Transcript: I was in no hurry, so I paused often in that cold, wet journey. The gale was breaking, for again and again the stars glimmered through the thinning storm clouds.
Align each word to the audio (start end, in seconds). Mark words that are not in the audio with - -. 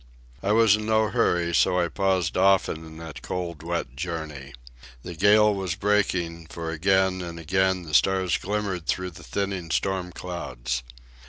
I 0.41 0.51
was 0.51 0.75
in 0.77 0.87
no 0.87 1.09
hurry, 1.09 1.53
so 1.53 1.79
I 1.79 1.87
paused 1.87 2.35
often 2.35 2.83
in 2.87 2.97
that 2.97 3.21
cold, 3.21 3.61
wet 3.61 3.95
journey. 3.95 4.55
The 5.03 5.13
gale 5.13 5.53
was 5.53 5.75
breaking, 5.75 6.47
for 6.47 6.71
again 6.71 7.21
and 7.21 7.39
again 7.39 7.83
the 7.83 7.93
stars 7.93 8.35
glimmered 8.39 8.87
through 8.87 9.11
the 9.11 9.23
thinning 9.23 9.69
storm 9.69 10.11
clouds. 10.11 10.81